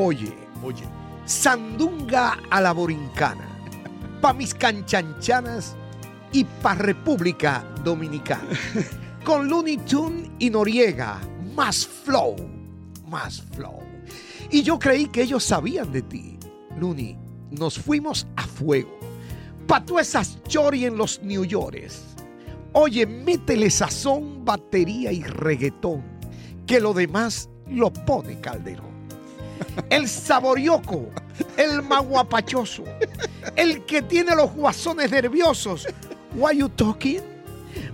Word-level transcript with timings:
Oye, 0.00 0.32
Oye, 0.62 0.84
Sandunga 1.24 2.38
a 2.50 2.60
la 2.60 2.72
Borincana, 2.72 3.48
pa' 4.20 4.32
mis 4.32 4.54
canchanchanas 4.54 5.74
y 6.32 6.44
pa' 6.44 6.76
República 6.76 7.64
Dominicana. 7.82 8.48
Con 9.24 9.48
Looney 9.48 9.76
Tune 9.78 10.30
y 10.38 10.50
Noriega, 10.50 11.18
más 11.56 11.84
flow, 11.84 12.36
más 13.08 13.42
flow. 13.42 13.80
Y 14.52 14.62
yo 14.62 14.78
creí 14.78 15.06
que 15.06 15.22
ellos 15.22 15.42
sabían 15.42 15.90
de 15.90 16.02
ti. 16.02 16.38
Looney, 16.78 17.18
nos 17.50 17.76
fuimos 17.76 18.24
a 18.36 18.44
fuego. 18.44 18.96
Pa' 19.66 19.84
tú 19.84 19.98
esas 19.98 20.40
chori 20.44 20.84
en 20.84 20.96
los 20.96 21.20
New 21.24 21.44
Yorkers. 21.44 22.04
Oye, 22.72 23.04
métele 23.04 23.68
sazón, 23.68 24.44
batería 24.44 25.10
y 25.10 25.24
reggaetón, 25.24 26.04
que 26.68 26.78
lo 26.78 26.94
demás 26.94 27.50
lo 27.66 27.92
pone 27.92 28.40
Calderón. 28.40 28.97
El 29.90 30.08
saborioco, 30.08 31.08
el 31.56 31.82
maguapachoso, 31.82 32.84
el 33.56 33.84
que 33.84 34.02
tiene 34.02 34.34
los 34.34 34.52
guasones 34.52 35.10
nerviosos. 35.10 35.86
Why 36.34 36.58
you 36.58 36.68
talking? 36.68 37.22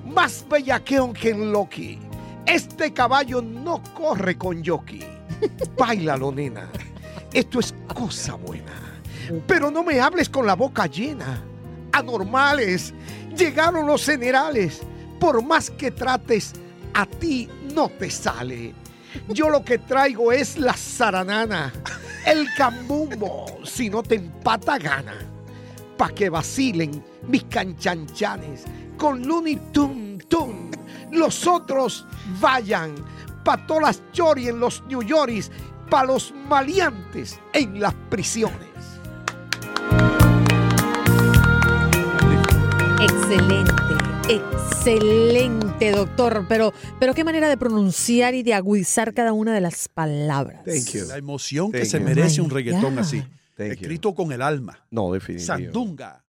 Más 0.04 0.44
bellaqueón 0.48 1.12
que 1.12 1.30
en 1.30 1.52
Loki. 1.52 1.98
Este 2.46 2.92
caballo 2.92 3.40
no 3.40 3.82
corre 3.94 4.36
con 4.36 4.64
jockey. 4.64 5.04
Báilalo, 5.78 6.32
nena. 6.32 6.70
Esto 7.32 7.60
es 7.60 7.74
cosa 7.94 8.34
buena. 8.34 8.72
Pero 9.46 9.70
no 9.70 9.82
me 9.82 10.00
hables 10.00 10.28
con 10.28 10.46
la 10.46 10.54
boca 10.54 10.86
llena. 10.86 11.42
Anormales. 11.92 12.92
Llegaron 13.36 13.86
los 13.86 14.04
generales. 14.04 14.82
Por 15.18 15.42
más 15.42 15.70
que 15.70 15.90
trates, 15.90 16.52
a 16.92 17.06
ti 17.06 17.48
no 17.74 17.88
te 17.88 18.10
sale. 18.10 18.74
Yo 19.28 19.48
lo 19.48 19.64
que 19.64 19.78
traigo 19.78 20.32
es 20.32 20.58
la 20.58 20.74
zaranana, 20.74 21.72
el 22.26 22.46
cambumbo, 22.56 23.46
si 23.64 23.90
no 23.90 24.02
te 24.02 24.16
empata 24.16 24.78
gana. 24.78 25.14
Pa' 25.96 26.10
que 26.10 26.28
vacilen 26.28 27.04
mis 27.28 27.44
canchanchanes 27.44 28.64
con 28.98 29.26
Looney 29.26 29.56
Tun 29.72 30.18
Tun. 30.28 30.70
Los 31.12 31.46
otros 31.46 32.06
vayan 32.40 32.94
pa' 33.44 33.66
todas 33.66 33.82
las 33.82 34.12
chori 34.12 34.48
en 34.48 34.58
los 34.58 34.82
New 34.88 35.02
Yorkers, 35.02 35.50
pa' 35.90 36.04
los 36.04 36.32
maleantes 36.48 37.38
en 37.52 37.80
las 37.80 37.94
prisiones. 38.10 38.93
Excelente, 44.28 45.90
doctor. 45.92 46.46
Pero, 46.48 46.72
pero 46.98 47.14
qué 47.14 47.24
manera 47.24 47.48
de 47.48 47.56
pronunciar 47.56 48.34
y 48.34 48.42
de 48.42 48.54
agudizar 48.54 49.12
cada 49.12 49.32
una 49.32 49.52
de 49.52 49.60
las 49.60 49.88
palabras. 49.88 50.64
Thank 50.64 50.92
you. 50.94 51.06
la 51.06 51.18
emoción 51.18 51.70
que 51.70 51.80
Thank 51.80 51.90
se 51.90 52.00
merece 52.00 52.40
My 52.40 52.44
un 52.46 52.50
reggaetón 52.50 52.94
God. 52.94 52.98
así. 52.98 53.22
Thank 53.56 53.68
you. 53.68 53.72
escrito 53.74 54.14
con 54.14 54.32
el 54.32 54.42
alma. 54.42 54.78
No, 54.90 55.12
definitivamente. 55.12 55.72
Sandunga. 55.72 56.22